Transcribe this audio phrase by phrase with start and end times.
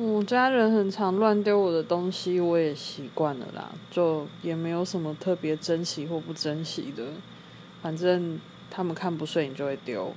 [0.00, 7.04] 我家人很常乱丢我的东西我也习惯了啦就也没有什么特别珍惜或不珍惜的
[7.82, 8.38] 反正
[8.70, 10.14] 他们看不顺眼就会丢。